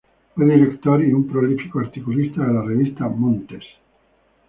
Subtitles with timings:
[0.33, 3.63] Fue director y un prolífico articulista de la Revista Montes.